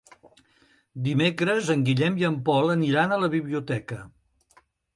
[1.07, 4.03] Dimecres en Guillem i en Pol aniran a la biblioteca.